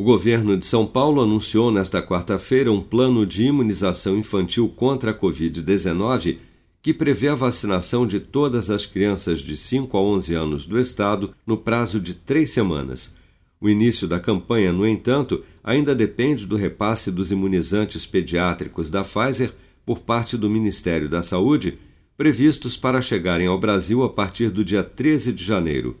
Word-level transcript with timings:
O 0.00 0.02
governo 0.02 0.56
de 0.56 0.64
São 0.64 0.86
Paulo 0.86 1.20
anunciou 1.20 1.70
nesta 1.70 2.00
quarta-feira 2.00 2.72
um 2.72 2.80
plano 2.80 3.26
de 3.26 3.44
imunização 3.44 4.16
infantil 4.16 4.66
contra 4.66 5.10
a 5.10 5.14
Covid-19 5.14 6.38
que 6.80 6.94
prevê 6.94 7.28
a 7.28 7.34
vacinação 7.34 8.06
de 8.06 8.18
todas 8.18 8.70
as 8.70 8.86
crianças 8.86 9.40
de 9.40 9.54
5 9.58 9.94
a 9.94 10.00
11 10.00 10.34
anos 10.34 10.66
do 10.66 10.80
estado 10.80 11.34
no 11.46 11.54
prazo 11.54 12.00
de 12.00 12.14
três 12.14 12.50
semanas. 12.50 13.14
O 13.60 13.68
início 13.68 14.08
da 14.08 14.18
campanha, 14.18 14.72
no 14.72 14.88
entanto, 14.88 15.44
ainda 15.62 15.94
depende 15.94 16.46
do 16.46 16.56
repasse 16.56 17.10
dos 17.10 17.30
imunizantes 17.30 18.06
pediátricos 18.06 18.88
da 18.88 19.04
Pfizer 19.04 19.52
por 19.84 19.98
parte 19.98 20.34
do 20.34 20.48
Ministério 20.48 21.10
da 21.10 21.22
Saúde, 21.22 21.76
previstos 22.16 22.74
para 22.74 23.02
chegarem 23.02 23.48
ao 23.48 23.60
Brasil 23.60 24.02
a 24.02 24.08
partir 24.08 24.48
do 24.48 24.64
dia 24.64 24.82
13 24.82 25.30
de 25.30 25.44
janeiro. 25.44 25.94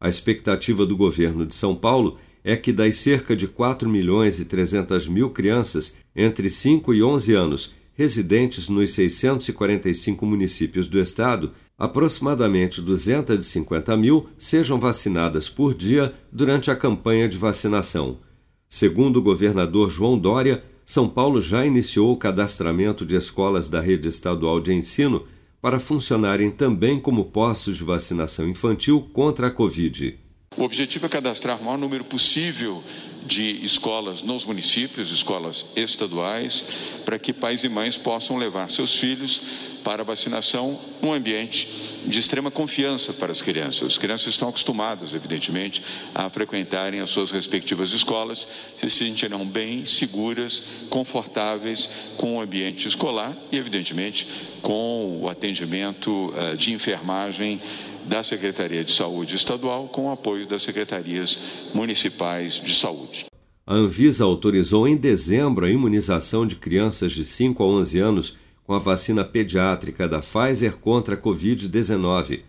A 0.00 0.08
expectativa 0.08 0.84
do 0.84 0.96
governo 0.96 1.46
de 1.46 1.54
São 1.54 1.76
Paulo 1.76 2.18
é 2.46 2.56
que 2.56 2.72
das 2.72 2.98
cerca 2.98 3.34
de 3.34 3.48
4 3.48 3.88
milhões 3.88 4.38
e 4.38 4.44
300 4.44 5.08
mil 5.08 5.30
crianças 5.30 5.96
entre 6.14 6.48
5 6.48 6.94
e 6.94 7.02
11 7.02 7.34
anos 7.34 7.74
residentes 7.92 8.68
nos 8.68 8.92
645 8.92 10.24
municípios 10.24 10.86
do 10.86 11.00
estado, 11.00 11.50
aproximadamente 11.76 12.80
250 12.80 13.96
mil 13.96 14.28
sejam 14.38 14.78
vacinadas 14.78 15.48
por 15.48 15.74
dia 15.74 16.14
durante 16.30 16.70
a 16.70 16.76
campanha 16.76 17.28
de 17.28 17.36
vacinação. 17.36 18.18
Segundo 18.68 19.16
o 19.16 19.22
governador 19.22 19.90
João 19.90 20.16
Dória, 20.16 20.62
São 20.84 21.08
Paulo 21.08 21.40
já 21.40 21.66
iniciou 21.66 22.12
o 22.12 22.16
cadastramento 22.16 23.04
de 23.04 23.16
escolas 23.16 23.68
da 23.68 23.80
rede 23.80 24.06
estadual 24.06 24.60
de 24.60 24.72
ensino 24.72 25.24
para 25.60 25.80
funcionarem 25.80 26.50
também 26.52 27.00
como 27.00 27.24
postos 27.24 27.78
de 27.78 27.82
vacinação 27.82 28.48
infantil 28.48 29.00
contra 29.12 29.48
a 29.48 29.50
Covid. 29.50 30.25
O 30.56 30.64
objetivo 30.64 31.04
é 31.04 31.08
cadastrar 31.08 31.60
o 31.60 31.64
maior 31.64 31.76
número 31.76 32.04
possível 32.04 32.82
de 33.26 33.64
escolas 33.64 34.22
nos 34.22 34.44
municípios, 34.44 35.10
escolas 35.10 35.66
estaduais, 35.74 36.64
para 37.04 37.18
que 37.18 37.32
pais 37.32 37.64
e 37.64 37.68
mães 37.68 37.96
possam 37.96 38.36
levar 38.36 38.70
seus 38.70 38.98
filhos 38.98 39.40
para 39.82 40.02
vacinação 40.02 40.78
num 41.02 41.12
ambiente 41.12 41.68
de 42.06 42.18
extrema 42.18 42.50
confiança 42.50 43.12
para 43.12 43.32
as 43.32 43.42
crianças. 43.42 43.86
As 43.86 43.98
crianças 43.98 44.28
estão 44.28 44.48
acostumadas, 44.48 45.12
evidentemente, 45.12 45.82
a 46.14 46.30
frequentarem 46.30 47.00
as 47.00 47.10
suas 47.10 47.32
respectivas 47.32 47.90
escolas, 47.90 48.46
se 48.78 48.88
sentirão 48.88 49.44
bem, 49.44 49.84
seguras, 49.84 50.62
confortáveis 50.88 51.90
com 52.16 52.36
o 52.36 52.40
ambiente 52.40 52.88
escolar 52.88 53.36
e, 53.52 53.58
evidentemente, 53.58 54.26
com 54.62 55.20
o 55.20 55.28
atendimento 55.28 56.32
eh, 56.36 56.56
de 56.56 56.72
enfermagem 56.72 57.60
da 58.06 58.22
Secretaria 58.22 58.84
de 58.84 58.92
Saúde 58.92 59.36
Estadual 59.36 59.88
com 59.88 60.06
o 60.06 60.12
apoio 60.12 60.46
das 60.46 60.62
secretarias 60.62 61.38
municipais 61.74 62.54
de 62.54 62.74
saúde. 62.74 63.26
A 63.66 63.74
Anvisa 63.74 64.24
autorizou 64.24 64.86
em 64.86 64.96
dezembro 64.96 65.66
a 65.66 65.70
imunização 65.70 66.46
de 66.46 66.56
crianças 66.56 67.12
de 67.12 67.24
5 67.24 67.62
a 67.62 67.66
11 67.66 67.98
anos 67.98 68.36
com 68.64 68.74
a 68.74 68.78
vacina 68.78 69.24
pediátrica 69.24 70.08
da 70.08 70.20
Pfizer 70.20 70.76
contra 70.76 71.14
a 71.14 71.18
Covid-19. 71.18 72.42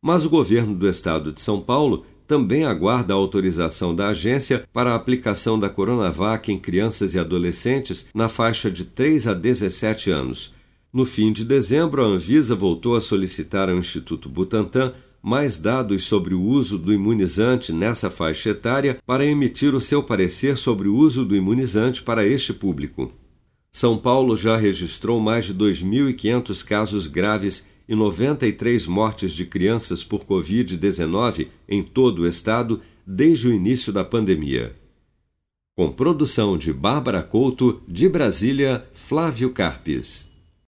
Mas 0.00 0.24
o 0.24 0.30
governo 0.30 0.74
do 0.74 0.88
estado 0.88 1.32
de 1.32 1.40
São 1.40 1.60
Paulo 1.60 2.06
também 2.26 2.64
aguarda 2.64 3.14
a 3.14 3.16
autorização 3.16 3.94
da 3.94 4.08
agência 4.08 4.62
para 4.70 4.92
a 4.92 4.94
aplicação 4.94 5.58
da 5.58 5.70
Coronavac 5.70 6.52
em 6.52 6.58
crianças 6.58 7.14
e 7.14 7.18
adolescentes 7.18 8.08
na 8.14 8.28
faixa 8.28 8.70
de 8.70 8.84
3 8.84 9.26
a 9.28 9.34
17 9.34 10.10
anos. 10.10 10.54
No 10.92 11.04
fim 11.04 11.32
de 11.32 11.44
dezembro, 11.44 12.02
a 12.02 12.06
Anvisa 12.06 12.54
voltou 12.54 12.96
a 12.96 13.00
solicitar 13.00 13.68
ao 13.68 13.76
Instituto 13.76 14.28
Butantan 14.28 14.94
mais 15.22 15.58
dados 15.58 16.04
sobre 16.04 16.34
o 16.34 16.40
uso 16.40 16.78
do 16.78 16.92
imunizante 16.92 17.72
nessa 17.72 18.08
faixa 18.08 18.50
etária 18.50 18.98
para 19.04 19.26
emitir 19.26 19.74
o 19.74 19.80
seu 19.80 20.02
parecer 20.02 20.56
sobre 20.56 20.88
o 20.88 20.94
uso 20.94 21.24
do 21.24 21.36
imunizante 21.36 22.02
para 22.02 22.26
este 22.26 22.54
público. 22.54 23.08
São 23.70 23.98
Paulo 23.98 24.36
já 24.36 24.56
registrou 24.56 25.20
mais 25.20 25.44
de 25.44 25.54
2.500 25.54 26.64
casos 26.64 27.06
graves 27.06 27.66
e 27.88 27.94
93 27.94 28.86
mortes 28.86 29.32
de 29.32 29.44
crianças 29.44 30.02
por 30.02 30.24
Covid-19 30.24 31.48
em 31.68 31.82
todo 31.82 32.22
o 32.22 32.26
estado 32.26 32.80
desde 33.06 33.48
o 33.48 33.52
início 33.52 33.92
da 33.92 34.04
pandemia. 34.04 34.74
Com 35.76 35.92
produção 35.92 36.56
de 36.56 36.72
Bárbara 36.72 37.22
Couto, 37.22 37.82
de 37.86 38.08
Brasília, 38.08 38.84
Flávio 38.94 39.50
Carpes. 39.50 40.27